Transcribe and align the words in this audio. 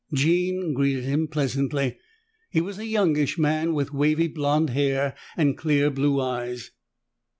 Jean 0.11 0.73
greeted 0.73 1.03
him 1.03 1.27
pleasantly. 1.27 1.99
He 2.49 2.59
was 2.59 2.79
a 2.79 2.87
youngish 2.87 3.37
man 3.37 3.75
with 3.75 3.93
wavy 3.93 4.27
blond 4.27 4.71
hair 4.71 5.15
and 5.37 5.55
clear 5.55 5.91
blue 5.91 6.19
eyes. 6.19 6.71